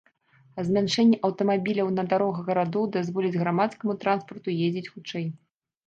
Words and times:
А 0.61 0.63
змяншэнне 0.69 1.19
аўтамабіляў 1.29 1.93
на 1.99 2.07
дарогах 2.15 2.49
гарадоў 2.49 2.91
дазволіць 2.99 3.35
грамадскаму 3.41 3.93
транспарту 4.05 4.61
ездзіць 4.65 4.89
хутчэй. 4.93 5.35